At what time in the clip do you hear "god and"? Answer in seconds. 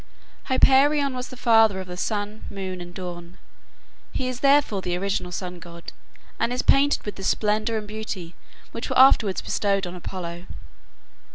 5.59-6.51